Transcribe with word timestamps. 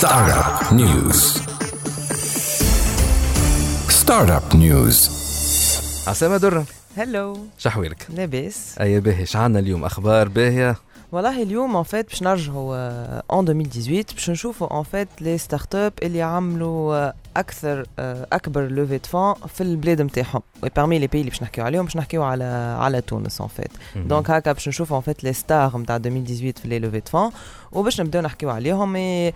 Startup 0.00 0.72
News. 0.72 1.20
Startup 3.88 4.54
News. 4.54 5.10
عسامة 6.08 6.36
درة. 6.36 6.64
هلو 6.96 7.38
شحوالك 7.58 8.06
لاباس. 8.10 8.74
أي 8.80 9.00
باهي. 9.00 9.26
شعنا 9.26 9.58
اليوم؟ 9.58 9.84
أخبار 9.84 10.28
باهية؟ 10.28 10.76
والله 11.12 11.42
اليوم 11.42 11.76
en 11.76 11.82
fait 11.82 12.08
باش 12.10 12.22
نرجعوا 12.22 12.76
en 13.32 13.48
2018 13.48 14.14
باش 14.14 14.30
نشوفوا 14.30 14.78
en 14.78 14.82
fait 14.82 15.08
les 15.20 15.38
startups 15.38 15.92
اللي 16.02 16.22
عملوا 16.22 17.12
أكثر 17.38 17.86
أكبر 18.32 18.66
levées 18.66 18.98
de 18.98 19.08
fonds 19.08 19.34
في 19.34 19.60
البلاد 19.60 20.02
نتاعهم. 20.02 20.42
parmi 20.76 20.98
les 20.98 21.06
pays 21.06 21.20
اللي 21.20 21.30
باش 21.30 21.42
نحكيو 21.42 21.64
عليهم 21.64 21.84
باش 21.84 21.96
نحكيو 21.96 22.22
على 22.22 22.44
على 22.80 23.00
تونس 23.00 23.40
en 23.40 23.46
fait 23.48 23.70
donc 23.96 24.30
هكا 24.30 24.52
باش 24.52 24.68
نشوفوا 24.68 24.96
en 24.96 25.02
fait 25.02 25.24
les 25.24 25.32
startups 25.32 25.78
نتاع 25.78 25.96
2018 25.96 26.62
في 26.62 26.68
لي 26.68 26.78
لوفي 26.78 27.00
فون 27.00 27.30
وباش 27.72 28.00
نبداو 28.00 28.22
نحكيو 28.22 28.50
عليهم 28.50 28.96
اي 28.96 29.34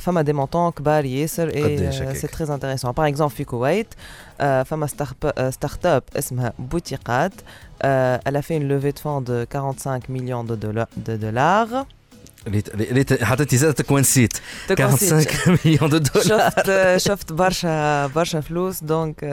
فما 0.00 0.22
des 0.22 0.32
montants 0.32 0.70
كبار 0.70 1.04
ياسر 1.04 1.48
et 1.48 2.14
c'est 2.14 2.26
très 2.26 2.54
intéressant 2.54 2.92
par 2.92 3.08
exemple 3.08 3.34
في 3.34 3.40
الكويت 3.40 3.94
فما 4.38 4.86
startup 5.50 6.02
اسمها 6.16 6.52
Boutiqaat 6.58 7.32
elle 8.26 8.36
a 8.36 8.42
fait 8.42 8.56
une 8.60 8.68
levée 8.68 8.92
de 8.92 8.98
fonds 8.98 9.20
de 9.20 9.44
45 9.44 10.08
millions 10.08 10.44
de 10.44 10.54
dollars. 11.16 11.86
حطيتي 13.22 13.56
زادتك 13.56 13.90
ونسيت 13.90 14.32
45 14.78 15.58
millions 15.64 15.90
de 15.90 15.98
dollars 15.98 16.50
شفت 16.50 16.96
شفت 16.96 17.32
برشا 17.32 18.06
برشا 18.06 18.40
فلوس 18.40 18.84
donc 18.84 19.24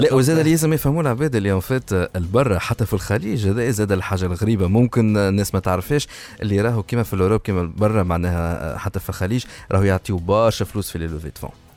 لا 0.00 0.14
وزاد 0.14 0.38
اللي 0.38 0.50
لازم 0.50 0.72
يفهموا 0.72 1.02
العباد 1.02 1.36
اللي 1.36 1.52
en 1.52 1.60
fait 1.60 1.92
البرا 1.92 2.58
حتى 2.58 2.86
في 2.86 2.92
الخليج 2.92 3.46
هذا 3.46 3.70
زاد 3.70 3.92
الحاجة 3.92 4.26
الغريبة. 4.26 4.66
ممكن 4.66 5.16
الناس 5.16 5.54
ما 5.54 5.60
تعرفش 5.60 6.08
اللي 6.42 6.60
راهو 6.60 6.82
كيما 6.82 7.02
في 7.02 7.14
الأوروب 7.14 7.40
كيما 7.40 7.72
برا 7.76 8.02
معناها 8.02 8.78
حتى 8.78 9.00
في 9.00 9.08
الخليج 9.08 9.44
راهو 9.72 9.82
يعطيو 9.82 10.16
برشا 10.16 10.64
فلوس 10.64 10.90
في 10.90 10.98
لي 10.98 11.06
لوفي 11.06 11.30
فون 11.34 11.50
وي 11.50 11.67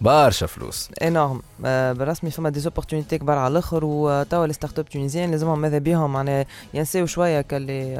برشا 0.00 0.46
فلوس 0.46 0.88
انورم 1.02 1.42
بالرسمي 1.60 2.30
فما 2.30 2.50
دي 2.50 2.60
زوبورتونيتي 2.60 3.18
كبار 3.18 3.38
على 3.38 3.52
الاخر 3.52 3.84
وتوا 3.84 4.46
لي 4.46 4.52
ستارت 4.52 4.78
اب 4.78 4.84
تونيزيان 4.84 5.30
لازمهم 5.30 5.58
ماذا 5.58 5.78
بيهم 5.78 6.12
معناها 6.12 6.46
ينساو 6.74 7.06
شويه 7.06 7.40
كاللي 7.40 7.96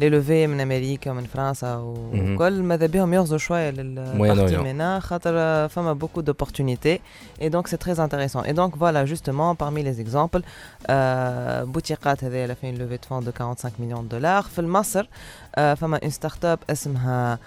لي 0.00 0.08
لوفي 0.08 0.46
من 0.46 0.60
امريكا 0.60 1.12
من 1.12 1.24
فرنسا 1.24 1.76
وكل 1.76 2.62
ماذا 2.62 2.86
بهم 2.86 3.14
يغزوا 3.14 3.38
شويه 3.38 3.70
للبارتي 3.70 4.56
منا 4.56 5.00
خاطر 5.00 5.32
فما 5.68 5.92
بوكو 5.92 6.20
دوبورتونيتي 6.20 7.00
اي 7.42 7.48
دونك 7.48 7.66
سي 7.66 7.76
تري 7.76 8.04
انتريسون 8.04 8.44
اي 8.44 8.52
دونك 8.52 8.76
فوالا 8.76 9.04
جوستومون 9.04 9.54
بارمي 9.54 9.82
لي 9.82 9.92
زيكزامبل 9.92 10.42
بوتيقات 11.72 12.24
هذه 12.24 12.54
فين 12.54 12.78
لوفي 12.78 12.96
دو 12.96 13.08
فون 13.08 13.24
دو 13.24 13.32
45 13.32 13.74
مليون 13.78 14.08
دولار 14.08 14.42
في 14.42 14.62
مصر 14.62 15.08
فما 15.56 16.00
اون 16.02 16.10
ستارت 16.10 16.44
اب 16.44 16.58
اسمها 16.70 17.38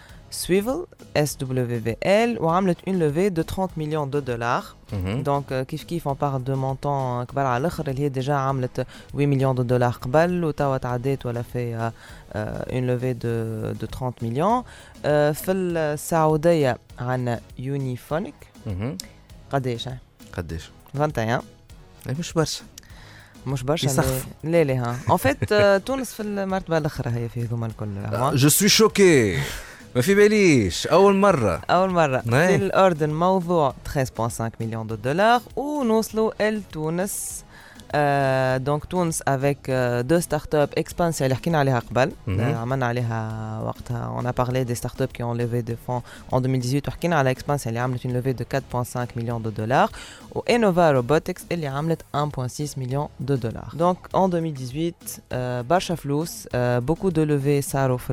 Swivel, 0.41 0.79
SWVL, 1.15 2.37
ou 2.41 2.49
a 2.49 2.59
une 2.87 2.99
levée 2.99 3.29
de 3.29 3.43
30 3.43 3.77
millions 3.77 4.07
de 4.07 4.19
dollars. 4.19 4.75
Mm-hmm. 4.91 5.21
Donc, 5.23 5.51
euh, 5.51 5.63
kif 5.63 5.85
kif, 5.85 6.07
on 6.07 6.15
parle 6.15 6.43
de 6.43 6.53
montant 6.53 7.23
كبار 7.23 7.45
على 7.45 7.61
الاخر 7.61 7.87
اللي 7.87 8.01
هي 8.01 8.09
déjà 8.09 8.29
عملت 8.29 8.87
8 9.13 9.27
millions 9.27 9.53
de 9.53 9.63
dollars 9.63 9.97
قبل 10.01 10.43
وتوا 10.43 10.77
تعديت 10.77 11.25
ولا 11.25 11.41
في 11.41 11.91
une 12.69 12.87
levée 12.87 13.13
de 13.13 13.83
de 13.83 13.85
30 13.85 14.21
millions. 14.23 14.63
في 15.33 15.51
السعودية 15.51 16.77
عندنا 16.99 17.39
يونيفونيك 17.59 18.35
قديش؟ 19.51 19.89
قديش؟ 20.37 20.69
21 20.95 21.39
مش 22.19 22.33
برشا 22.33 22.63
مش 23.47 23.63
برشا 23.63 23.87
لا 23.87 24.03
ما 29.96 30.00
في 30.02 30.14
باليش 30.14 30.86
أول 30.86 31.16
مرة. 31.16 31.60
أول 31.70 31.90
مرة. 31.90 32.18
في 32.20 32.54
الأردن 32.56 33.10
موضوع 33.10 33.74
13.5 33.94 34.42
مليون 34.60 34.86
دولار 34.86 35.40
ونوصلوا 35.56 36.50
لتونس 36.50 37.44
آه 37.92 38.56
donc 38.56 38.84
تونس 38.84 39.22
avec 39.28 39.70
deux 40.00 40.20
startups 40.20 40.68
Expensya 40.78 41.26
اللي 41.26 41.36
حكينا 41.36 41.58
عليها 41.58 41.78
قبل. 41.78 42.12
آه 42.28 42.56
عملنا 42.56 42.86
عليها 42.86 43.60
وقتها. 43.64 44.04
on 44.06 44.30
parlait 44.30 44.64
des 44.64 44.74
startups 44.74 45.08
qui 45.08 45.22
ont 45.22 45.36
levé 45.36 45.60
des 45.60 45.74
fonds 45.86 46.00
en 46.34 46.38
2018 46.54 46.88
وحكينا 46.88 47.16
على 47.16 47.30
Expensya 47.30 47.68
اللي 47.68 47.80
عملت 47.80 48.06
une 48.06 48.14
levée 48.14 48.32
de 48.32 48.44
4.5 48.84 48.98
million 49.16 49.42
de 49.42 49.50
dollars 49.50 49.90
و 50.32 50.42
Enova 50.42 50.90
Robotics 50.90 51.42
اللي 51.52 51.66
عملت 51.66 52.02
1.6 52.16 52.78
million 52.78 53.08
de 53.20 53.34
dollars 53.34 53.68
donc 53.74 53.98
en 54.14 54.24
2018 54.24 54.94
آه 55.32 55.60
برشا 55.60 55.94
فلوس 55.94 56.48
آه 56.54 56.78
beaucoup 56.78 57.08
de 57.08 57.22
levées 57.24 57.62
صاروا 57.62 57.98
في 57.98 58.12